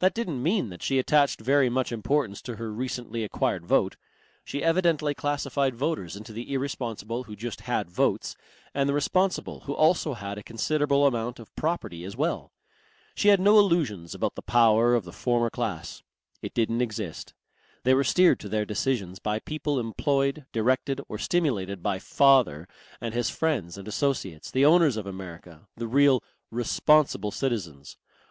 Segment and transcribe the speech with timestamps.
[0.00, 3.96] That didn't mean that she attached very much importance to her recently acquired vote.
[4.44, 8.36] She evidently classified voters into the irresponsible who just had votes
[8.74, 12.52] and the responsible who also had a considerable amount of property as well.
[13.14, 16.02] She had no illusions about the power of the former class.
[16.42, 17.32] It didn't exist.
[17.84, 22.68] They were steered to their decisions by people employed, directed or stimulated by "father"
[23.00, 27.96] and his friends and associates, the owners of America, the real "responsible citizens."